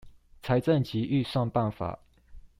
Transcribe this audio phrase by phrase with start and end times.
[0.41, 1.99] 財政及預算辦法